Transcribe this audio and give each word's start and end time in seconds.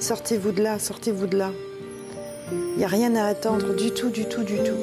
Sortez-vous 0.00 0.52
de 0.52 0.62
là, 0.62 0.78
sortez-vous 0.78 1.26
de 1.26 1.36
là. 1.36 1.50
Il 2.50 2.78
n'y 2.78 2.84
a 2.84 2.88
rien 2.88 3.14
à 3.16 3.26
attendre 3.26 3.76
du 3.76 3.90
tout, 3.92 4.08
du 4.08 4.24
tout, 4.24 4.42
du 4.42 4.56
tout. 4.56 4.78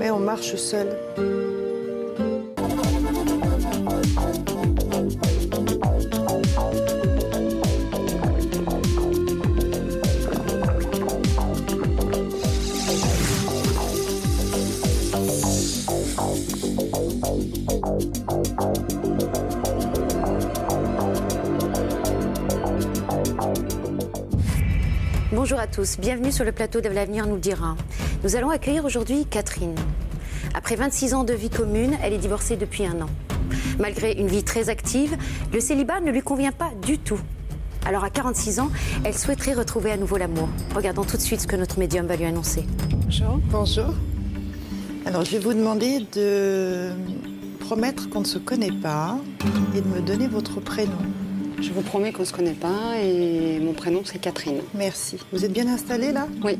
Mais 0.00 0.10
on 0.10 0.18
marche 0.18 0.56
seul. 0.56 0.88
Bonjour 25.44 25.60
à 25.60 25.66
tous, 25.66 25.98
bienvenue 25.98 26.32
sur 26.32 26.46
le 26.46 26.52
plateau 26.52 26.80
de 26.80 26.88
l'avenir 26.88 27.26
nous 27.26 27.36
dira. 27.36 27.76
Nous 28.22 28.34
allons 28.34 28.48
accueillir 28.48 28.86
aujourd'hui 28.86 29.26
Catherine. 29.26 29.74
Après 30.54 30.74
26 30.74 31.12
ans 31.12 31.22
de 31.22 31.34
vie 31.34 31.50
commune, 31.50 31.98
elle 32.02 32.14
est 32.14 32.18
divorcée 32.18 32.56
depuis 32.56 32.86
un 32.86 33.02
an. 33.02 33.10
Malgré 33.78 34.12
une 34.12 34.26
vie 34.26 34.42
très 34.42 34.70
active, 34.70 35.14
le 35.52 35.60
célibat 35.60 36.00
ne 36.00 36.10
lui 36.10 36.22
convient 36.22 36.50
pas 36.50 36.70
du 36.80 36.96
tout. 36.96 37.20
Alors 37.84 38.04
à 38.04 38.08
46 38.08 38.58
ans, 38.58 38.70
elle 39.04 39.12
souhaiterait 39.12 39.52
retrouver 39.52 39.90
à 39.90 39.98
nouveau 39.98 40.16
l'amour. 40.16 40.48
Regardons 40.74 41.04
tout 41.04 41.18
de 41.18 41.22
suite 41.22 41.42
ce 41.42 41.46
que 41.46 41.56
notre 41.56 41.78
médium 41.78 42.06
va 42.06 42.16
lui 42.16 42.24
annoncer. 42.24 42.64
Bonjour. 43.04 43.38
Bonjour. 43.50 43.94
Alors 45.04 45.26
je 45.26 45.32
vais 45.32 45.40
vous 45.40 45.52
demander 45.52 46.06
de 46.14 46.88
promettre 47.60 48.08
qu'on 48.08 48.20
ne 48.20 48.24
se 48.24 48.38
connaît 48.38 48.72
pas 48.72 49.18
et 49.76 49.82
de 49.82 49.88
me 49.88 50.00
donner 50.00 50.26
votre 50.26 50.60
prénom. 50.60 50.96
Je 51.64 51.72
vous 51.72 51.80
promets 51.80 52.12
qu'on 52.12 52.20
ne 52.20 52.26
se 52.26 52.32
connaît 52.34 52.52
pas 52.52 52.98
et 53.02 53.58
mon 53.58 53.72
prénom 53.72 54.02
c'est 54.04 54.18
Catherine. 54.18 54.60
Merci. 54.74 55.16
Vous 55.32 55.46
êtes 55.46 55.52
bien 55.52 55.66
installée 55.66 56.12
là? 56.12 56.28
Oui. 56.44 56.58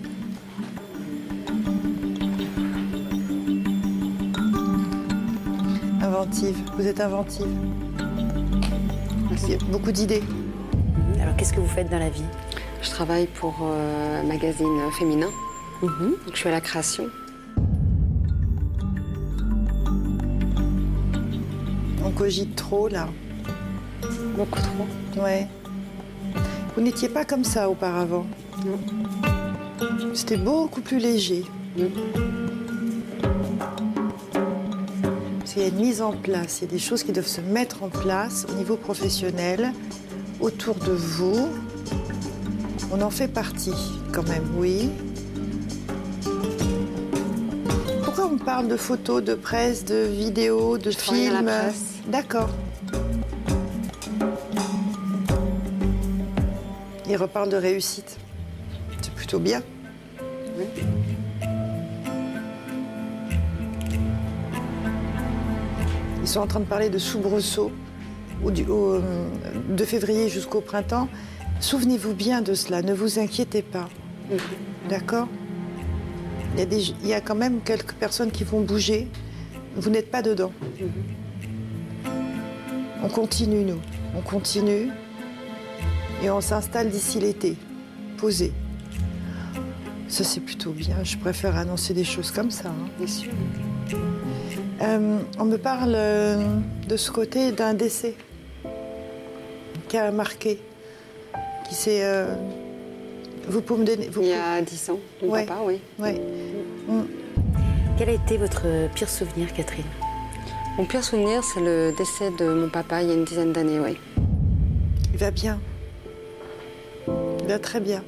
Inventive. 6.00 6.56
Vous 6.78 6.86
êtes 6.86 7.02
inventive. 7.02 7.46
A 9.30 9.64
beaucoup 9.70 9.92
d'idées. 9.92 10.22
Alors 11.20 11.36
qu'est-ce 11.36 11.52
que 11.52 11.60
vous 11.60 11.68
faites 11.68 11.90
dans 11.90 11.98
la 11.98 12.08
vie? 12.08 12.24
Je 12.80 12.88
travaille 12.88 13.26
pour 13.26 13.58
euh, 13.62 14.22
un 14.22 14.26
magazine 14.26 14.90
féminin. 14.98 15.28
Mhm. 15.82 16.12
Donc 16.24 16.32
je 16.32 16.38
suis 16.38 16.48
à 16.48 16.52
la 16.52 16.62
création. 16.62 17.04
On 22.02 22.10
cogite 22.10 22.56
trop 22.56 22.88
là. 22.88 23.06
Beaucoup 24.36 24.60
trop. 24.60 25.22
Ouais. 25.22 25.46
Vous 26.74 26.82
n'étiez 26.82 27.08
pas 27.08 27.24
comme 27.24 27.44
ça 27.44 27.70
auparavant. 27.70 28.26
Non. 28.66 28.78
C'était 30.12 30.36
beaucoup 30.36 30.80
plus 30.80 30.98
léger. 30.98 31.44
Qu'il 35.44 35.62
y 35.62 35.64
a 35.64 35.68
une 35.68 35.76
mise 35.76 36.02
en 36.02 36.12
place, 36.12 36.58
il 36.58 36.64
y 36.64 36.68
a 36.68 36.70
des 36.70 36.80
choses 36.80 37.04
qui 37.04 37.12
doivent 37.12 37.28
se 37.28 37.40
mettre 37.40 37.84
en 37.84 37.88
place 37.88 38.46
au 38.50 38.54
niveau 38.54 38.76
professionnel, 38.76 39.72
autour 40.40 40.74
de 40.76 40.92
vous. 40.92 41.48
On 42.92 43.00
en 43.02 43.10
fait 43.10 43.28
partie 43.28 43.74
quand 44.12 44.28
même, 44.28 44.44
oui. 44.56 44.90
Pourquoi 48.04 48.26
on 48.26 48.38
parle 48.38 48.66
de 48.66 48.76
photos, 48.76 49.22
de 49.22 49.34
presse, 49.34 49.84
de 49.84 50.06
vidéos, 50.06 50.76
de 50.78 50.90
Je 50.90 50.98
films. 50.98 51.50
D'accord. 52.08 52.50
Il 57.14 57.16
reparle 57.16 57.48
de 57.48 57.56
réussite. 57.56 58.18
C'est 59.00 59.14
plutôt 59.14 59.38
bien. 59.38 59.62
Oui. 60.58 60.64
Ils 66.22 66.26
sont 66.28 66.40
en 66.40 66.48
train 66.48 66.58
de 66.58 66.64
parler 66.64 66.88
de 66.88 66.98
soubresaut 66.98 67.70
au, 68.42 68.50
du- 68.50 68.64
au, 68.64 68.94
euh, 68.94 69.28
de 69.68 69.84
février 69.84 70.28
jusqu'au 70.28 70.60
printemps. 70.60 71.08
Souvenez-vous 71.60 72.14
bien 72.14 72.42
de 72.42 72.54
cela, 72.54 72.82
ne 72.82 72.92
vous 72.92 73.20
inquiétez 73.20 73.62
pas. 73.62 73.88
Mhm. 74.28 74.38
D'accord? 74.88 75.28
Il 76.54 76.58
y, 76.58 76.62
a 76.62 76.66
des- 76.66 76.90
il 77.02 77.06
y 77.06 77.14
a 77.14 77.20
quand 77.20 77.36
même 77.36 77.60
quelques 77.60 77.92
personnes 77.94 78.32
qui 78.32 78.42
vont 78.42 78.60
bouger. 78.60 79.08
Vous 79.76 79.88
n'êtes 79.90 80.10
pas 80.10 80.22
dedans. 80.22 80.50
On 83.04 83.08
continue, 83.08 83.62
nous. 83.64 83.78
On 84.16 84.20
continue. 84.20 84.88
Et 86.24 86.30
on 86.30 86.40
s'installe 86.40 86.88
d'ici 86.88 87.20
l'été. 87.20 87.54
Posé. 88.16 88.52
Ça, 90.08 90.24
c'est 90.24 90.40
plutôt 90.40 90.70
bien. 90.70 90.96
Je 91.02 91.18
préfère 91.18 91.56
annoncer 91.56 91.92
des 91.92 92.04
choses 92.04 92.30
comme 92.30 92.50
ça. 92.50 92.68
hein. 92.70 92.88
Bien 92.98 93.06
sûr. 93.06 93.30
Euh, 94.80 95.18
on 95.38 95.44
me 95.44 95.56
parle 95.58 95.92
euh, 95.94 96.42
de 96.88 96.96
ce 96.96 97.10
côté 97.10 97.52
d'un 97.52 97.74
décès 97.74 98.14
qui 99.88 99.98
a 99.98 100.10
marqué, 100.10 100.60
qui 101.68 101.74
s'est. 101.74 102.00
euh, 102.02 102.34
vous 103.48 103.60
pouvez 103.60 103.80
me 103.82 103.86
donner. 103.86 104.08
Vous 104.08 104.22
Il 104.22 104.28
y 104.28 104.32
a 104.32 104.62
10 104.62 104.90
ans, 104.90 105.00
mon 105.22 105.28
Ouais. 105.30 105.44
papa, 105.44 105.60
oui. 105.66 105.78
Ouais. 105.98 106.18
Quel 107.98 108.08
a 108.08 108.12
été 108.12 108.38
votre 108.38 108.62
pire 108.94 109.10
souvenir, 109.10 109.52
Catherine? 109.52 109.84
Mon 110.78 110.86
pire 110.86 111.04
souvenir, 111.04 111.44
c'est 111.44 111.60
le 111.60 111.92
décès 111.98 112.30
de 112.38 112.48
mon 112.52 112.68
papa 112.70 113.02
il 113.02 113.08
y 113.08 113.10
a 113.10 113.14
une 113.14 113.24
dizaine 113.26 113.52
d'années, 113.52 113.78
oui. 113.78 113.98
Il 115.12 115.18
va 115.18 115.30
bien. 115.30 115.60
Va 117.46 117.58
très 117.58 117.80
bien. 117.80 118.02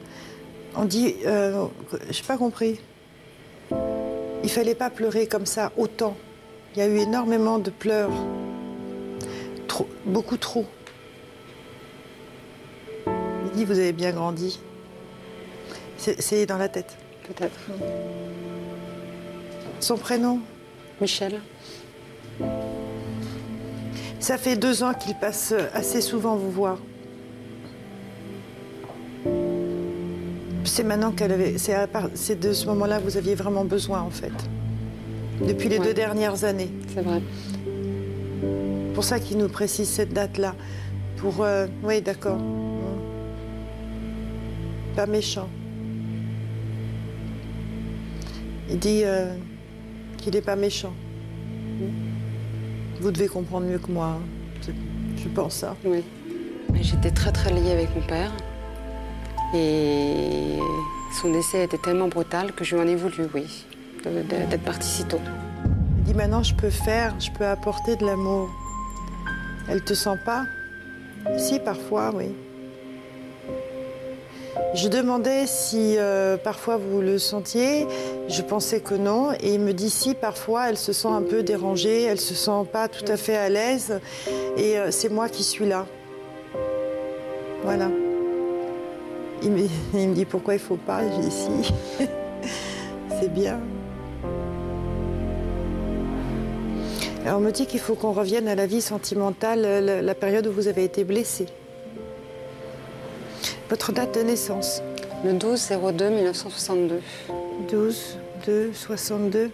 On 0.77 0.85
dit. 0.85 1.15
Euh, 1.27 1.67
J'ai 2.11 2.23
pas 2.23 2.37
compris. 2.37 2.81
Il 4.43 4.51
fallait 4.51 4.75
pas 4.75 4.91
pleurer 4.91 5.27
comme 5.27 5.47
ça 5.47 5.73
autant. 5.77 6.17
Il 6.75 6.79
y 6.79 6.83
a 6.83 6.87
eu 6.87 6.99
énormément 6.99 7.59
de 7.59 7.71
pleurs. 7.71 8.11
Trop, 9.67 9.89
beaucoup 10.05 10.37
trop. 10.37 10.67
Il 13.07 13.51
dit 13.55 13.65
Vous 13.65 13.79
avez 13.79 13.93
bien 13.93 14.13
grandi. 14.13 14.61
C'est 15.99 16.47
dans 16.47 16.59
la 16.59 16.69
tête. 16.69 16.97
Peut-être. 17.27 17.59
Son 19.81 19.97
prénom? 19.97 20.41
Michel 21.01 21.41
Ça 24.21 24.39
fait 24.39 24.57
deux 24.57 24.83
ans 24.83 24.95
qu'il 24.95 25.15
passe 25.17 25.53
assez 25.75 26.01
souvent 26.01 26.37
vous 26.37 26.51
voir. 26.51 26.79
C'est 30.77 30.85
maintenant 30.85 31.11
qu'elle 31.11 31.33
avait. 31.33 31.55
C'est 31.57 32.39
de 32.39 32.53
ce 32.53 32.67
moment-là 32.67 32.99
que 32.99 33.05
vous 33.05 33.17
aviez 33.17 33.35
vraiment 33.35 33.65
besoin, 33.65 34.03
en 34.03 34.11
fait. 34.11 34.31
Depuis 35.49 35.71
les 35.71 35.79
Ouais. 35.79 35.87
deux 35.87 35.95
dernières 35.95 36.45
années. 36.45 36.69
C'est 36.95 37.01
vrai. 37.01 37.23
pour 38.93 39.03
ça 39.03 39.19
qu'il 39.19 39.39
nous 39.39 39.49
précise 39.49 39.89
cette 39.89 40.13
date-là. 40.13 40.55
Pour. 41.17 41.43
euh, 41.43 41.67
oui, 41.83 42.03
d'accord. 42.03 42.37
Pas 44.95 45.07
méchant. 45.07 45.49
Il 48.69 48.79
dit 48.79 49.01
euh, 49.05 49.35
qu'il 50.19 50.35
n'est 50.35 50.43
pas 50.43 50.57
méchant. 50.57 50.93
Vous 53.01 53.11
devez 53.11 53.29
comprendre 53.29 53.65
mieux 53.67 53.79
que 53.79 53.91
moi. 53.91 54.19
hein. 54.19 54.73
Je 55.17 55.29
pense 55.31 55.55
ça. 55.55 55.75
Oui. 55.87 56.03
Mais 56.71 56.83
J'étais 56.83 57.11
très 57.13 57.33
très 57.33 57.51
liée 57.51 57.71
avec 57.73 57.89
mon 57.97 58.07
père. 58.07 58.31
Et 59.55 60.59
son 61.21 61.31
décès 61.31 61.65
était 61.65 61.79
tellement 61.79 62.09
brutal 62.09 62.53
que 62.53 62.65
je 62.65 62.77
lui 62.77 62.83
en 62.83 62.87
ai 62.87 62.97
voulu, 62.97 63.29
oui, 63.35 63.65
d'être 64.05 64.65
partie 64.65 64.89
si 64.89 65.05
tôt. 65.05 65.21
Il 65.99 66.05
dit 66.05 66.15
maintenant 66.15 66.43
je 66.43 66.55
peux 66.55 66.71
faire, 66.71 67.15
je 67.19 67.31
peux 67.31 67.47
apporter 67.47 67.97
de 67.97 68.05
l'amour. 68.05 68.49
Elle 69.69 69.83
te 69.83 69.95
sent 69.95 70.19
pas? 70.25 70.45
Si, 71.39 71.59
parfois, 71.59 72.13
oui. 72.15 72.27
Je 74.75 74.89
demandais 74.89 75.47
si 75.47 75.97
euh, 75.99 76.37
parfois 76.37 76.77
vous 76.77 77.01
le 77.01 77.19
sentiez. 77.19 77.87
Je 78.29 78.43
pensais 78.43 78.81
que 78.81 78.95
non. 78.95 79.33
Et 79.41 79.55
il 79.55 79.61
me 79.61 79.73
dit 79.73 79.91
si, 79.91 80.15
parfois, 80.15 80.69
elle 80.69 80.79
se 80.79 80.93
sent 80.93 81.09
un 81.09 81.23
peu 81.23 81.43
dérangée, 81.43 82.03
elle 82.03 82.21
se 82.21 82.35
sent 82.35 82.67
pas 82.73 82.89
tout 82.89 83.11
à 83.11 83.17
fait 83.17 83.37
à 83.37 83.49
l'aise. 83.49 84.01
Et 84.57 84.79
euh, 84.79 84.91
c'est 84.91 85.09
moi 85.09 85.29
qui 85.29 85.43
suis 85.43 85.67
là. 85.67 85.87
Voilà. 87.65 87.89
Il 89.43 89.53
me, 89.53 89.67
il 89.95 90.09
me 90.09 90.15
dit 90.15 90.25
pourquoi 90.25 90.55
il 90.55 90.61
faut 90.61 90.77
pas. 90.77 91.03
J'ai 91.03 91.23
dit 91.23 91.31
si. 91.31 91.73
c'est 93.21 93.33
bien. 93.33 93.61
Alors, 97.25 97.39
on 97.39 97.43
me 97.43 97.51
dit 97.51 97.67
qu'il 97.67 97.81
faut 97.81 97.95
qu'on 97.95 98.13
revienne 98.13 98.47
à 98.47 98.55
la 98.55 98.67
vie 98.67 98.81
sentimentale, 98.81 99.63
la, 99.63 100.03
la 100.03 100.15
période 100.15 100.47
où 100.47 100.53
vous 100.53 100.69
avez 100.69 100.85
été 100.85 101.03
blessé. 101.03 101.47
Votre 103.69 103.93
date 103.93 104.15
de 104.15 104.23
naissance? 104.23 104.81
Le 105.25 105.33
12 105.33 105.71
02 105.93 106.11
1962. 106.11 107.01
12, 107.69 108.19
2, 108.47 108.71
62. 108.73 109.51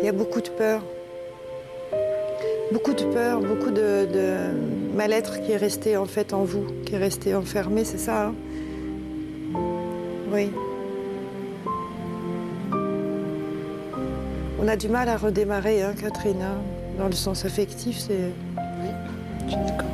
Il 0.00 0.06
y 0.06 0.08
a 0.08 0.12
beaucoup 0.12 0.40
de 0.40 0.50
peur. 0.50 0.82
Beaucoup 2.72 2.92
de 2.94 3.04
peur, 3.04 3.40
beaucoup 3.40 3.70
de, 3.70 4.06
de 4.12 4.96
mal-être 4.96 5.42
qui 5.42 5.52
est 5.52 5.56
resté 5.56 5.96
en 5.96 6.06
fait 6.06 6.32
en 6.32 6.44
vous, 6.44 6.64
qui 6.86 6.94
est 6.94 6.98
resté 6.98 7.34
enfermé, 7.34 7.84
c'est 7.84 7.98
ça 7.98 8.28
hein? 8.28 8.34
Oui. 10.32 10.50
On 14.62 14.68
a 14.68 14.76
du 14.76 14.88
mal 14.88 15.08
à 15.08 15.16
redémarrer, 15.16 15.82
hein, 15.82 15.94
Catherine, 16.00 16.42
hein, 16.42 16.58
dans 16.98 17.06
le 17.06 17.12
sens 17.12 17.44
affectif, 17.44 17.98
c'est. 17.98 18.30
Oui, 18.56 18.88
je 19.46 19.50
suis 19.50 19.60
d'accord. 19.66 19.88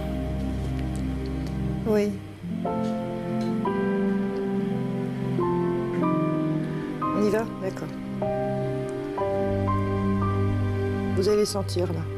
Oui. 1.88 2.10
On 7.16 7.24
y 7.24 7.30
va? 7.30 7.44
D'accord. 7.62 7.88
Vous 11.16 11.28
allez 11.28 11.46
sentir 11.46 11.86
là. 11.86 12.15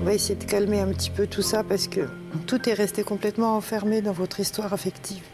On 0.00 0.04
va 0.04 0.14
essayer 0.14 0.36
de 0.36 0.44
calmer 0.44 0.80
un 0.80 0.88
petit 0.88 1.10
peu 1.10 1.26
tout 1.26 1.42
ça 1.42 1.64
parce 1.64 1.88
que 1.88 2.02
tout 2.46 2.68
est 2.68 2.74
resté 2.74 3.02
complètement 3.02 3.56
enfermé 3.56 4.02
dans 4.02 4.12
votre 4.12 4.38
histoire 4.38 4.72
affective. 4.72 5.24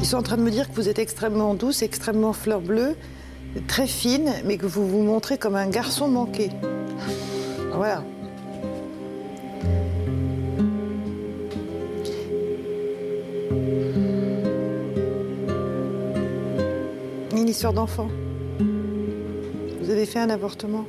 Ils 0.00 0.04
sont 0.04 0.16
en 0.16 0.22
train 0.22 0.36
de 0.36 0.42
me 0.42 0.50
dire 0.50 0.68
que 0.68 0.74
vous 0.74 0.88
êtes 0.88 0.98
extrêmement 0.98 1.54
douce, 1.54 1.82
extrêmement 1.82 2.32
fleur 2.32 2.60
bleue, 2.60 2.96
très 3.66 3.86
fine, 3.86 4.32
mais 4.44 4.56
que 4.56 4.66
vous 4.66 4.86
vous 4.86 5.02
montrez 5.02 5.38
comme 5.38 5.56
un 5.56 5.68
garçon 5.68 6.08
manqué. 6.08 6.50
Voilà. 7.72 8.02
Une 17.32 17.48
histoire 17.48 17.72
d'enfant. 17.72 18.08
Vous 19.88 19.94
avez 19.94 20.04
fait 20.04 20.18
un 20.18 20.28
avortement 20.28 20.84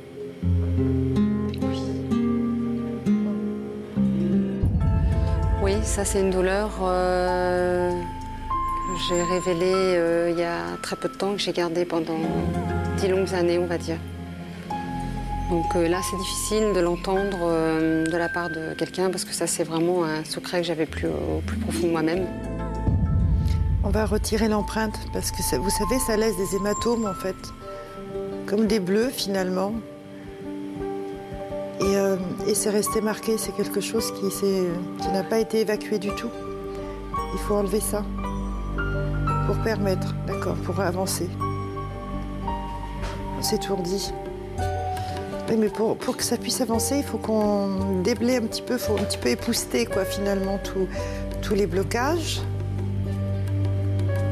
Oui, 5.62 5.72
ça 5.82 6.04
c'est 6.04 6.20
une 6.20 6.30
douleur 6.30 6.70
euh, 6.82 7.90
que 7.90 8.98
j'ai 9.08 9.22
révélée 9.22 9.72
euh, 9.96 10.30
il 10.30 10.38
y 10.38 10.42
a 10.44 10.76
très 10.82 10.96
peu 10.96 11.08
de 11.08 11.14
temps, 11.14 11.32
que 11.32 11.38
j'ai 11.38 11.52
gardée 11.52 11.86
pendant 11.86 12.18
dix 12.98 13.08
longues 13.08 13.32
années, 13.34 13.58
on 13.58 13.66
va 13.66 13.78
dire. 13.78 13.96
Donc 15.50 15.64
euh, 15.76 15.88
là, 15.88 16.00
c'est 16.08 16.16
difficile 16.18 16.72
de 16.74 16.80
l'entendre 16.80 17.38
euh, 17.42 18.04
de 18.06 18.16
la 18.18 18.28
part 18.28 18.50
de 18.50 18.74
quelqu'un 18.76 19.08
parce 19.10 19.24
que 19.24 19.32
ça, 19.32 19.46
c'est 19.46 19.64
vraiment 19.64 20.04
un 20.04 20.24
secret 20.24 20.60
que 20.60 20.66
j'avais 20.66 20.86
plus 20.86 21.08
au 21.08 21.40
plus 21.46 21.56
profond 21.58 21.86
de 21.86 21.92
moi-même. 21.92 22.26
On 23.82 23.88
va 23.88 24.04
retirer 24.04 24.48
l'empreinte 24.48 24.98
parce 25.14 25.30
que 25.30 25.42
ça- 25.42 25.58
vous 25.58 25.70
savez, 25.70 25.98
ça 26.06 26.18
laisse 26.18 26.36
des 26.36 26.54
hématomes 26.56 27.06
en 27.06 27.14
fait, 27.14 27.34
comme 28.50 28.66
des 28.66 28.80
bleus 28.80 29.10
finalement. 29.10 29.72
Et, 31.80 31.96
euh, 31.96 32.16
et 32.48 32.54
c'est 32.54 32.70
resté 32.70 33.00
marqué, 33.00 33.38
c'est 33.38 33.52
quelque 33.52 33.80
chose 33.80 34.12
qui, 34.12 35.10
n'a 35.12 35.22
pas 35.22 35.38
été 35.38 35.60
évacué 35.60 36.00
du 36.00 36.10
tout. 36.10 36.28
Il 37.32 37.38
faut 37.38 37.54
enlever 37.54 37.80
ça 37.80 38.04
pour 39.46 39.56
permettre, 39.62 40.14
d'accord, 40.26 40.56
pour 40.56 40.80
avancer. 40.80 41.30
On 43.38 43.42
s'étourdit. 43.42 44.12
Mais 45.56 45.68
pour, 45.68 46.16
que 46.16 46.22
ça 46.22 46.36
puisse 46.36 46.60
avancer, 46.60 46.98
il 46.98 47.04
faut 47.04 47.18
qu'on 47.18 48.02
déblaye 48.02 48.36
un 48.36 48.42
petit 48.42 48.62
peu, 48.62 48.74
il 48.74 48.78
faut 48.78 48.94
un 48.94 49.04
petit 49.04 49.18
peu 49.18 49.30
épousseter 49.30 49.84
quoi, 49.84 50.04
finalement 50.04 50.58
tous 51.42 51.54
les 51.54 51.66
blocages 51.66 52.40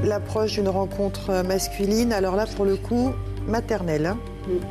l'approche 0.05 0.53
d'une 0.53 0.69
rencontre 0.69 1.43
masculine, 1.43 2.13
alors 2.13 2.37
là, 2.37 2.47
pour 2.47 2.65
le 2.65 2.77
coup, 2.77 3.13
maternelle. 3.49 4.07
hein. 4.07 4.19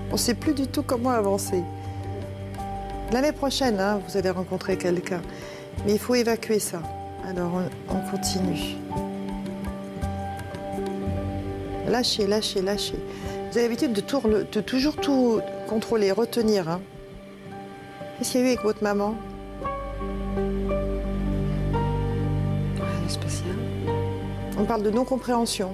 On 0.09 0.13
ne 0.13 0.17
sait 0.17 0.33
plus 0.33 0.53
du 0.53 0.67
tout 0.67 0.83
comment 0.83 1.11
avancer. 1.11 1.61
L'année 3.11 3.31
prochaine, 3.31 3.79
hein, 3.79 3.99
vous 4.07 4.17
allez 4.17 4.29
rencontrer 4.29 4.77
quelqu'un. 4.77 5.21
Mais 5.85 5.93
il 5.93 5.99
faut 5.99 6.15
évacuer 6.15 6.59
ça. 6.59 6.81
Alors, 7.27 7.51
on, 7.89 7.95
on 7.95 8.11
continue. 8.11 8.75
Lâchez, 11.87 12.27
lâchez, 12.27 12.61
lâchez. 12.61 12.99
Vous 13.51 13.57
avez 13.57 13.67
l'habitude 13.67 13.93
de, 13.93 14.59
toujours 14.61 14.95
tout 14.97 15.39
contrôler, 15.67 16.11
retenir. 16.11 16.67
hein. 16.69 16.81
Qu'est-ce 18.17 18.31
qu'il 18.31 18.41
y 18.41 18.43
a 18.43 18.47
eu 18.47 18.49
avec 18.51 18.63
votre 18.63 18.83
maman? 18.83 19.15
Rien 22.75 23.05
de 23.05 23.09
spécial. 23.11 23.55
On 24.59 24.65
parle 24.65 24.83
de 24.83 24.89
non-compréhension. 24.91 25.69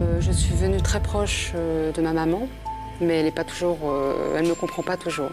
Euh, 0.00 0.20
je 0.20 0.30
suis 0.30 0.54
venue 0.54 0.80
très 0.80 1.00
proche 1.00 1.52
euh, 1.54 1.90
de 1.92 2.00
ma 2.00 2.12
maman, 2.12 2.48
mais 3.00 3.14
elle 3.20 3.26
est 3.26 3.34
pas 3.34 3.44
toujours, 3.44 3.78
euh, 3.84 4.36
elle 4.36 4.46
me 4.46 4.54
comprend 4.54 4.82
pas 4.82 4.96
toujours. 4.96 5.30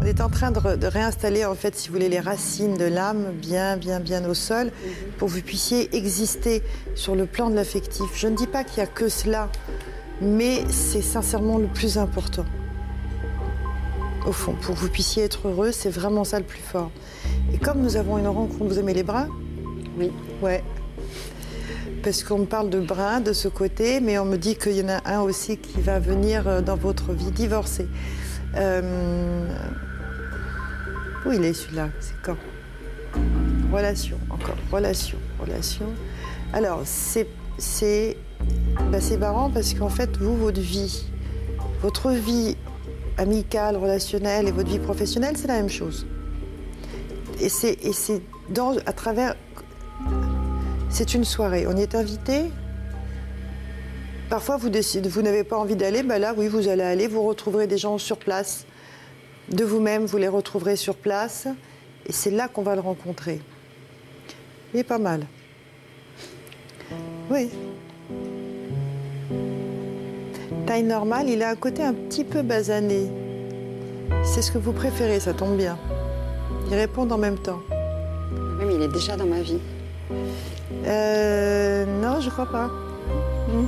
On 0.00 0.06
est 0.06 0.20
en 0.20 0.28
train 0.28 0.50
de, 0.50 0.86
réinstaller, 0.86 1.44
en 1.44 1.54
fait, 1.54 1.74
si 1.74 1.88
vous 1.88 1.94
voulez, 1.94 2.08
les 2.08 2.20
racines 2.20 2.76
de 2.76 2.84
l'âme 2.84 3.32
bien, 3.32 3.76
bien, 3.76 4.00
bien 4.00 4.24
au 4.28 4.34
sol 4.34 4.70
pour 5.18 5.28
que 5.28 5.32
vous 5.32 5.40
puissiez 5.40 5.96
exister 5.96 6.62
sur 6.94 7.14
le 7.14 7.26
plan 7.26 7.48
de 7.48 7.54
l'affectif. 7.54 8.06
Je 8.14 8.28
ne 8.28 8.36
dis 8.36 8.46
pas 8.46 8.64
qu'il 8.64 8.82
n'y 8.82 8.88
a 8.88 8.92
que 8.92 9.08
cela, 9.08 9.48
mais 10.20 10.62
c'est 10.68 11.02
sincèrement 11.02 11.58
le 11.58 11.66
plus 11.66 11.96
important. 11.96 12.44
Au 14.26 14.32
fond, 14.32 14.54
pour 14.60 14.74
que 14.74 14.80
vous 14.80 14.90
puissiez 14.90 15.24
être 15.24 15.48
heureux, 15.48 15.72
c'est 15.72 15.90
vraiment 15.90 16.24
ça 16.24 16.38
le 16.38 16.44
plus 16.44 16.60
fort. 16.62 16.90
Et 17.52 17.58
comme 17.58 17.80
nous 17.80 17.96
avons 17.96 18.18
une 18.18 18.26
rencontre, 18.26 18.64
vous 18.64 18.78
aimez 18.78 18.94
les 18.94 19.02
brins 19.02 19.28
Oui. 19.98 20.12
Ouais. 20.42 20.62
Parce 22.04 22.22
qu'on 22.22 22.40
me 22.40 22.44
parle 22.44 22.68
de 22.68 22.80
brun 22.80 23.20
de 23.20 23.32
ce 23.32 23.48
côté, 23.48 23.98
mais 24.00 24.18
on 24.18 24.26
me 24.26 24.36
dit 24.36 24.56
qu'il 24.56 24.72
y 24.72 24.82
en 24.82 24.90
a 24.90 25.00
un 25.10 25.20
aussi 25.22 25.56
qui 25.56 25.80
va 25.80 25.98
venir 25.98 26.46
euh, 26.46 26.60
dans 26.60 26.76
votre 26.76 27.14
vie 27.14 27.30
divorcé. 27.30 27.88
Euh... 28.56 29.48
Où 31.24 31.32
il 31.32 31.42
est 31.42 31.54
celui-là? 31.54 31.88
C'est 32.00 32.20
quand? 32.22 32.36
Relation, 33.72 34.18
encore. 34.28 34.56
Relation, 34.70 35.16
relation. 35.40 35.86
Alors, 36.52 36.82
c'est 36.84 37.26
c'est 37.56 38.18
bah, 38.90 38.98
marrant 39.18 39.50
parce 39.50 39.72
qu'en 39.72 39.88
fait, 39.88 40.16
vous, 40.18 40.36
votre 40.36 40.60
vie, 40.60 41.06
votre 41.80 42.10
vie 42.10 42.56
amicale, 43.16 43.76
relationnelle 43.76 44.48
et 44.48 44.52
votre 44.52 44.68
vie 44.68 44.78
professionnelle, 44.78 45.36
c'est 45.36 45.48
la 45.48 45.54
même 45.54 45.70
chose. 45.70 46.06
Et 47.40 47.48
c'est 47.48 47.78
à 48.86 48.92
travers 48.92 49.36
c'est 50.94 51.14
une 51.14 51.24
soirée. 51.24 51.66
On 51.66 51.76
y 51.76 51.82
est 51.82 51.96
invité. 51.96 52.52
Parfois, 54.30 54.56
vous 54.56 54.68
décidez, 54.68 55.08
vous 55.08 55.22
n'avez 55.22 55.42
pas 55.42 55.58
envie 55.58 55.74
d'aller, 55.74 56.04
ben 56.04 56.18
là, 56.18 56.34
oui, 56.36 56.46
vous 56.46 56.68
allez 56.68 56.84
aller. 56.84 57.08
Vous 57.08 57.22
retrouverez 57.22 57.66
des 57.66 57.78
gens 57.78 57.98
sur 57.98 58.16
place. 58.16 58.64
De 59.50 59.64
vous-même, 59.64 60.04
vous 60.04 60.18
les 60.18 60.28
retrouverez 60.28 60.76
sur 60.76 60.94
place. 60.94 61.48
Et 62.06 62.12
c'est 62.12 62.30
là 62.30 62.46
qu'on 62.46 62.62
va 62.62 62.76
le 62.76 62.80
rencontrer. 62.80 63.40
Il 64.72 64.80
est 64.80 64.84
pas 64.84 64.98
mal. 64.98 65.26
Oui. 67.28 67.50
Taille 70.66 70.84
normale, 70.84 71.28
il 71.28 71.42
a 71.42 71.50
un 71.50 71.56
côté 71.56 71.82
un 71.82 71.92
petit 71.92 72.22
peu 72.22 72.42
basané. 72.42 73.10
C'est 74.22 74.42
ce 74.42 74.52
que 74.52 74.58
vous 74.58 74.72
préférez, 74.72 75.18
ça 75.18 75.34
tombe 75.34 75.56
bien. 75.56 75.76
Ils 76.68 76.76
répondent 76.76 77.10
en 77.10 77.18
même 77.18 77.38
temps. 77.38 77.60
Oui, 78.60 78.64
mais 78.66 78.74
il 78.76 78.82
est 78.82 78.92
déjà 78.92 79.16
dans 79.16 79.26
ma 79.26 79.40
vie. 79.40 79.58
Euh, 80.86 81.86
non, 82.02 82.20
je 82.20 82.30
crois 82.30 82.46
pas. 82.46 82.66
Hmm. 82.66 83.66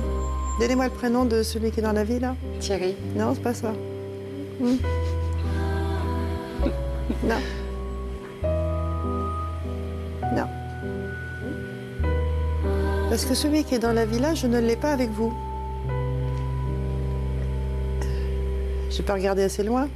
Donnez-moi 0.59 0.85
le 0.85 0.91
prénom 0.91 1.25
de 1.25 1.43
celui 1.43 1.71
qui 1.71 1.79
est 1.79 1.83
dans 1.83 1.93
la 1.93 2.03
vie, 2.03 2.19
là. 2.19 2.35
Thierry. 2.59 2.95
Non, 3.15 3.33
c'est 3.33 3.41
pas 3.41 3.53
ça. 3.53 3.73
Hmm. 4.59 4.75
Non. 7.23 7.35
Non. 10.35 10.47
Parce 13.09 13.25
que 13.25 13.33
celui 13.33 13.63
qui 13.63 13.75
est 13.75 13.79
dans 13.79 13.93
la 13.93 14.05
vie, 14.05 14.19
là, 14.19 14.33
je 14.35 14.47
ne 14.47 14.59
l'ai 14.59 14.75
pas 14.75 14.91
avec 14.91 15.09
vous. 15.09 15.33
J'ai 18.89 19.03
pas 19.03 19.13
regardé 19.13 19.43
assez 19.43 19.63
loin. 19.63 19.87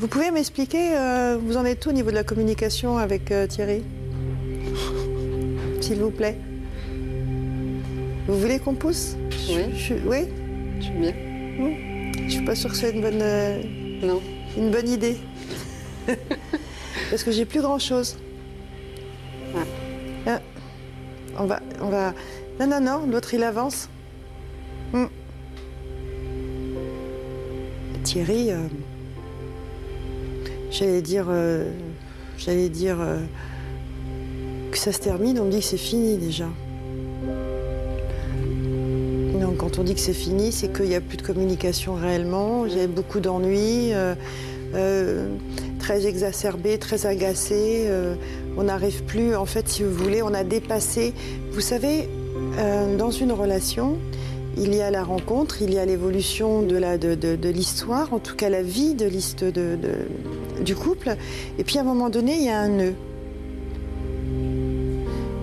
Vous 0.00 0.06
pouvez 0.06 0.30
m'expliquer, 0.30 0.96
euh, 0.96 1.36
vous 1.40 1.56
en 1.56 1.64
êtes 1.64 1.84
où 1.86 1.90
au 1.90 1.92
niveau 1.92 2.10
de 2.10 2.14
la 2.14 2.22
communication 2.22 2.98
avec 2.98 3.32
euh, 3.32 3.48
Thierry? 3.48 3.82
S'il 5.88 6.00
vous 6.00 6.10
plaît. 6.10 6.36
Vous 8.26 8.38
voulez 8.38 8.58
qu'on 8.58 8.74
pousse? 8.74 9.16
Oui. 9.48 9.74
je- 9.74 9.94
oui 10.06 10.26
Je 10.80 10.84
suis 10.84 10.92
bien? 10.92 11.14
Je 12.26 12.30
suis 12.30 12.44
pas 12.44 12.54
sûre 12.54 12.68
que 12.68 12.76
ce 12.76 12.82
soit 12.82 12.90
une 12.94 13.00
bonne, 13.00 13.22
euh, 13.22 13.62
Non. 14.02 14.20
une 14.58 14.70
bonne 14.70 14.86
idée. 14.86 15.16
Parce 17.10 17.24
que 17.24 17.30
j'ai 17.30 17.46
plus 17.46 17.62
grand 17.62 17.78
chose. 17.78 18.18
Ah. 20.26 20.40
on 21.38 21.46
va, 21.46 21.60
on 21.80 21.88
va. 21.88 22.12
Non, 22.60 22.66
non, 22.66 22.80
non. 22.82 23.06
L'autre 23.10 23.32
il 23.32 23.42
avance. 23.42 23.88
Hmm. 24.92 25.06
Thierry, 28.04 28.50
euh, 28.50 28.58
j'allais 30.70 31.00
dire, 31.00 31.28
euh, 31.30 31.70
j'allais 32.36 32.68
dire 32.68 32.98
ça 34.78 34.92
se 34.92 34.98
termine. 35.00 35.38
On 35.38 35.44
me 35.44 35.50
dit 35.50 35.58
que 35.58 35.64
c'est 35.64 35.76
fini 35.76 36.16
déjà. 36.16 36.46
Donc 39.40 39.56
quand 39.58 39.78
on 39.78 39.82
dit 39.84 39.94
que 39.94 40.00
c'est 40.00 40.12
fini, 40.12 40.52
c'est 40.52 40.72
qu'il 40.72 40.86
n'y 40.86 40.94
a 40.94 41.00
plus 41.00 41.16
de 41.16 41.22
communication 41.22 41.94
réellement. 41.94 42.66
J'ai 42.68 42.86
beaucoup 42.86 43.20
d'ennuis, 43.20 43.92
euh, 43.92 44.14
euh, 44.74 45.28
très 45.78 46.06
exacerbés, 46.06 46.78
très 46.78 47.06
agacés. 47.06 47.84
euh, 47.86 48.14
on 48.56 48.64
n'arrive 48.64 49.04
plus, 49.04 49.36
en 49.36 49.46
fait, 49.46 49.68
si 49.68 49.84
vous 49.84 49.92
voulez, 49.94 50.22
on 50.22 50.34
a 50.34 50.42
dépassé. 50.44 51.12
Vous 51.52 51.60
savez, 51.60 52.08
dans 52.98 53.12
une 53.12 53.30
relation, 53.30 53.96
il 54.56 54.74
y 54.74 54.80
a 54.80 54.90
la 54.90 55.04
rencontre, 55.04 55.62
il 55.62 55.72
y 55.72 55.78
a 55.78 55.84
l'évolution 55.84 56.62
de 56.62 57.48
l'histoire, 57.48 58.12
en 58.12 58.18
tout 58.18 58.34
cas 58.34 58.48
la 58.48 58.62
vie 58.62 58.94
de 58.94 59.08
de- 59.08 59.50
de- 59.76 60.64
du 60.64 60.74
couple. 60.74 61.14
Et 61.58 61.62
puis 61.62 61.78
à 61.78 61.82
un 61.82 61.84
moment 61.84 62.10
donné, 62.10 62.36
il 62.36 62.44
y 62.44 62.48
a 62.48 62.58
un 62.58 62.68
nœud. 62.68 62.94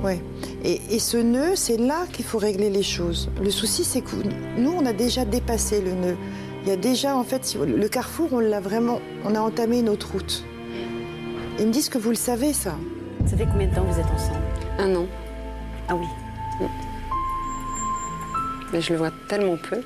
Ouais. 0.06 0.22
Et, 0.64 0.80
et 0.92 1.00
ce 1.00 1.18
nœud, 1.18 1.56
c'est 1.56 1.78
là 1.78 2.06
qu'il 2.14 2.26
faut 2.26 2.38
régler 2.38 2.70
les 2.70 2.84
choses. 2.84 3.32
Le 3.42 3.50
souci, 3.50 3.84
c'est 3.84 4.02
que 4.02 4.16
nous, 4.56 4.72
on 4.72 4.86
a 4.86 4.94
déjà 4.94 5.26
dépassé 5.26 5.82
le 5.82 5.94
nœud. 5.94 6.16
Il 6.62 6.70
y 6.70 6.72
a 6.72 6.76
déjà, 6.76 7.18
en 7.18 7.24
fait, 7.24 7.58
le 7.60 7.88
carrefour, 7.88 8.30
on 8.32 8.40
l'a 8.40 8.60
vraiment, 8.60 9.00
on 9.24 9.34
a 9.34 9.40
entamé 9.40 9.82
notre 9.82 10.12
route. 10.12 10.44
Ils 11.60 11.66
me 11.66 11.72
disent 11.72 11.90
que 11.90 11.98
vous 11.98 12.10
le 12.12 12.16
savez, 12.16 12.54
ça. 12.54 12.76
Ça 13.26 13.36
fait 13.36 13.48
combien 13.52 13.68
de 13.68 13.74
temps 13.74 13.84
que 13.84 13.94
vous 13.94 14.00
êtes 14.00 14.06
ensemble? 14.14 14.40
Un 14.78 14.96
an. 14.96 15.08
Ah 15.88 15.96
oui. 15.96 16.06
Mais 18.72 18.82
je 18.82 18.94
le 18.94 19.00
vois 19.00 19.12
tellement 19.28 19.58
peu. 19.70 19.82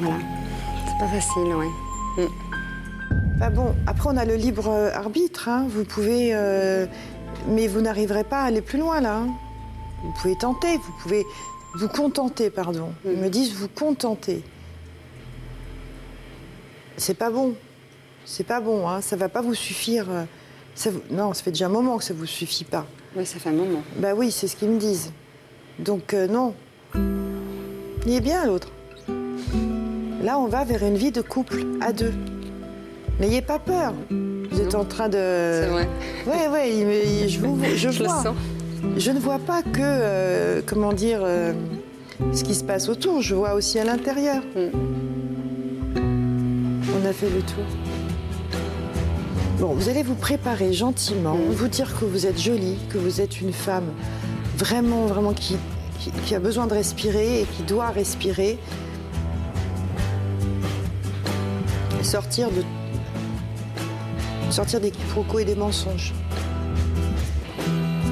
Voilà. 0.00 0.16
C'est 0.86 0.98
pas 0.98 1.08
facile, 1.08 1.54
ouais. 1.56 2.26
Bah 3.40 3.48
bon, 3.50 3.74
après, 3.86 4.08
on 4.12 4.16
a 4.16 4.24
le 4.24 4.34
libre 4.34 4.68
euh, 4.68 4.92
arbitre. 4.92 5.48
hein. 5.48 5.66
Vous 5.68 5.84
pouvez, 5.84 6.30
euh, 6.34 6.86
mais 7.48 7.66
vous 7.68 7.80
n'arriverez 7.80 8.24
pas 8.24 8.42
à 8.42 8.44
aller 8.44 8.60
plus 8.60 8.78
loin 8.78 9.00
là. 9.00 9.16
hein. 9.16 9.28
Vous 10.04 10.12
pouvez 10.20 10.36
tenter, 10.36 10.76
vous 10.76 10.92
pouvez 11.02 11.24
vous 11.74 11.88
contenter, 11.88 12.50
pardon. 12.50 12.90
Ils 13.04 13.16
me 13.16 13.28
disent 13.28 13.54
vous 13.54 13.68
contenter. 13.68 14.42
C'est 16.96 17.14
pas 17.14 17.30
bon. 17.30 17.54
C'est 18.26 18.44
pas 18.44 18.60
bon. 18.60 18.86
Hein. 18.88 19.00
Ça 19.00 19.16
va 19.16 19.28
pas 19.28 19.40
vous 19.40 19.54
suffire. 19.54 20.06
euh, 20.10 20.24
ça 20.74 20.90
vous- 20.90 21.00
Non, 21.10 21.32
ça 21.32 21.42
fait 21.42 21.50
déjà 21.50 21.66
un 21.66 21.70
moment 21.70 21.96
que 21.98 22.04
ça 22.04 22.12
vous 22.14 22.26
suffit 22.26 22.64
pas. 22.64 22.86
Oui, 23.16 23.24
ça 23.24 23.38
fait 23.38 23.48
un 23.48 23.52
moment. 23.52 23.82
Bah 23.96 24.12
oui, 24.14 24.30
c'est 24.30 24.48
ce 24.48 24.56
qu'ils 24.56 24.68
me 24.68 24.78
disent. 24.78 25.12
Donc 25.78 26.12
euh, 26.12 26.26
non. 26.28 26.54
Il 28.06 28.12
est 28.14 28.20
bien 28.20 28.46
l'autre. 28.46 28.68
Là, 30.22 30.38
on 30.38 30.46
va 30.46 30.64
vers 30.64 30.82
une 30.84 30.96
vie 30.96 31.12
de 31.12 31.22
couple 31.22 31.64
à 31.80 31.92
deux. 31.92 32.12
N'ayez 33.20 33.42
pas 33.42 33.58
peur. 33.58 33.92
Vous 34.10 34.60
êtes 34.60 34.74
en 34.74 34.84
train 34.84 35.08
de. 35.08 35.12
C'est 35.14 35.66
vrai. 35.66 35.88
Ouais, 36.26 36.48
ouais. 36.48 37.28
je 37.28 37.38
vous, 37.38 37.58
je, 37.62 37.76
Je 37.90 38.02
le 38.02 38.08
sens. 38.08 38.26
Je 38.96 39.10
ne 39.10 39.18
vois 39.18 39.38
pas 39.38 39.62
que, 39.62 39.78
euh, 39.80 40.62
comment 40.64 40.92
dire, 40.94 41.20
euh, 41.22 41.52
ce 42.32 42.42
qui 42.42 42.54
se 42.54 42.64
passe 42.64 42.88
autour. 42.88 43.20
Je 43.20 43.34
vois 43.34 43.54
aussi 43.54 43.78
à 43.78 43.84
l'intérieur. 43.84 44.42
Mm. 44.56 44.70
On 47.02 47.06
a 47.08 47.12
fait 47.12 47.28
le 47.28 47.40
tour. 47.42 47.64
Bon, 49.58 49.74
vous 49.74 49.90
allez 49.90 50.02
vous 50.02 50.14
préparer 50.14 50.72
gentiment, 50.72 51.34
Mm. 51.34 51.50
vous 51.52 51.68
dire 51.68 51.94
que 51.98 52.06
vous 52.06 52.24
êtes 52.26 52.40
jolie, 52.40 52.78
que 52.88 52.96
vous 52.96 53.20
êtes 53.20 53.40
une 53.42 53.52
femme 53.52 53.90
vraiment, 54.56 55.04
vraiment 55.06 55.34
qui, 55.34 55.56
qui, 55.98 56.10
qui 56.24 56.34
a 56.34 56.40
besoin 56.40 56.66
de 56.66 56.72
respirer 56.74 57.42
et 57.42 57.44
qui 57.44 57.62
doit 57.64 57.88
respirer. 57.90 58.58
Et 62.00 62.04
sortir 62.04 62.48
de 62.50 62.62
sortir 64.50 64.80
des 64.80 64.90
quiproquos 64.90 65.38
et 65.40 65.44
des 65.44 65.54
mensonges. 65.54 66.12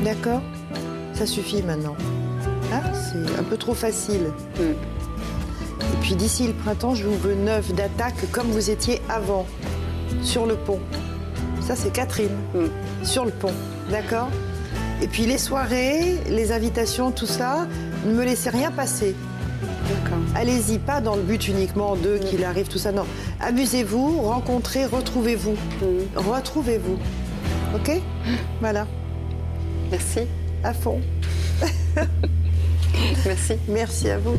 D'accord? 0.04 0.40
Ça 1.14 1.26
suffit 1.26 1.62
maintenant. 1.62 1.97
Ah, 2.73 2.83
c'est 2.95 3.38
un 3.38 3.42
peu 3.42 3.57
trop 3.57 3.75
facile. 3.75 4.30
Mm. 4.59 4.62
Et 4.62 5.97
puis 6.00 6.14
d'ici 6.14 6.47
le 6.47 6.52
printemps, 6.52 6.95
je 6.95 7.04
vous 7.07 7.16
veux 7.16 7.35
neuf 7.35 7.73
d'attaque 7.75 8.30
comme 8.33 8.49
vous 8.49 8.71
étiez 8.71 9.00
avant, 9.09 9.47
sur 10.23 10.47
le 10.47 10.54
pont. 10.57 10.80
Ça, 11.61 11.75
c'est 11.76 11.92
Catherine, 11.92 12.37
Mm. 12.54 13.04
sur 13.04 13.25
le 13.25 13.30
pont. 13.30 13.52
D'accord? 13.90 14.28
Et 15.02 15.07
puis 15.07 15.26
les 15.26 15.38
soirées, 15.38 16.18
les 16.28 16.52
invitations, 16.52 17.11
tout 17.11 17.26
ça, 17.26 17.66
ne 18.07 18.12
me 18.12 18.25
laissez 18.25 18.50
rien 18.50 18.71
passer. 18.71 19.14
D'accord. 19.88 20.18
Allez-y, 20.35 20.78
pas 20.78 21.00
dans 21.00 21.16
le 21.16 21.23
but 21.23 21.49
uniquement 21.49 21.97
de 21.97 22.18
qu'il 22.18 22.45
arrive, 22.45 22.68
tout 22.68 22.78
ça. 22.78 22.92
Non. 22.92 23.07
Amusez-vous, 23.40 24.21
rencontrez, 24.21 24.85
retrouvez-vous. 24.85 25.52
Mm. 25.52 26.16
Retrouvez-vous. 26.16 26.99
OK? 27.75 27.90
Voilà, 28.61 28.87
Merci. 29.90 30.21
à 30.62 30.75
fond. 30.75 31.00
Merci. 33.25 33.54
Merci 33.68 34.11
à 34.11 34.18
vous. 34.18 34.37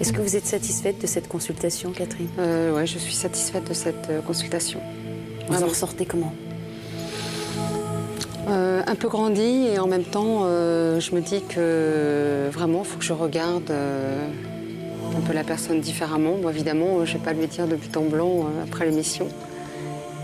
Est-ce 0.00 0.12
que 0.12 0.20
vous 0.20 0.36
êtes 0.36 0.46
satisfaite 0.46 1.00
de 1.00 1.06
cette 1.06 1.26
consultation, 1.28 1.90
Catherine? 1.90 2.28
Euh, 2.38 2.74
ouais, 2.74 2.86
je 2.86 2.98
suis 2.98 3.14
satisfaite 3.14 3.68
de 3.68 3.74
cette 3.74 4.10
euh, 4.10 4.20
consultation. 4.20 4.80
Vous 5.48 5.62
en 5.62 5.66
ressortez 5.66 6.04
comment? 6.04 6.32
Euh, 8.48 8.82
un 8.86 8.94
peu 8.94 9.08
grandi 9.08 9.66
et 9.66 9.78
en 9.78 9.88
même 9.88 10.04
temps, 10.04 10.42
euh, 10.44 11.00
je 11.00 11.14
me 11.14 11.20
dis 11.20 11.42
que 11.42 12.48
vraiment, 12.52 12.82
il 12.84 12.86
faut 12.86 12.98
que 12.98 13.04
je 13.04 13.12
regarde 13.12 13.70
euh, 13.70 14.24
un 15.16 15.20
peu 15.26 15.32
la 15.32 15.42
personne 15.42 15.80
différemment. 15.80 16.36
Bon, 16.40 16.48
évidemment, 16.48 17.04
je 17.04 17.14
ne 17.14 17.18
vais 17.18 17.24
pas 17.24 17.32
lui 17.32 17.46
dire 17.48 17.66
de 17.66 17.74
but 17.74 17.96
en 17.96 18.04
blanc 18.04 18.46
après 18.62 18.84
l'émission, 18.84 19.26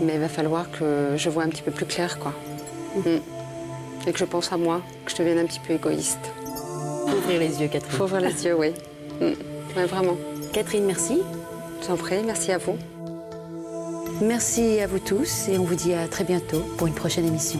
mais 0.01 0.13
il 0.13 0.19
va 0.21 0.29
falloir 0.29 0.71
que 0.71 1.15
je 1.17 1.29
vois 1.29 1.43
un 1.43 1.49
petit 1.49 1.63
peu 1.63 1.71
plus 1.71 1.85
clair, 1.85 2.17
quoi. 2.19 2.33
Mm. 2.95 3.19
Et 4.07 4.11
que 4.11 4.19
je 4.19 4.25
pense 4.25 4.53
à 4.53 4.57
moi, 4.57 4.81
que 5.05 5.11
je 5.11 5.17
devienne 5.17 5.39
un 5.39 5.45
petit 5.45 5.59
peu 5.59 5.73
égoïste. 5.73 6.31
Faut 7.07 7.17
Ouvrir 7.17 7.39
les 7.39 7.61
yeux, 7.61 7.67
Catherine. 7.67 7.97
faut 7.97 8.03
ouvrir 8.05 8.21
les 8.21 8.45
yeux, 8.45 8.55
oui. 8.57 8.71
Mm. 9.19 9.33
Ouais, 9.75 9.85
vraiment. 9.85 10.15
Catherine, 10.53 10.85
merci. 10.85 11.19
Je 11.81 11.87
vous 11.87 11.93
en 11.93 11.97
prie, 11.97 12.23
merci 12.25 12.53
à 12.53 12.57
vous. 12.57 12.77
Merci 14.21 14.79
à 14.79 14.87
vous 14.87 14.99
tous 14.99 15.49
et 15.49 15.57
on 15.57 15.63
vous 15.63 15.75
dit 15.75 15.93
à 15.93 16.07
très 16.07 16.23
bientôt 16.23 16.59
pour 16.77 16.87
une 16.87 16.93
prochaine 16.93 17.25
émission. 17.25 17.59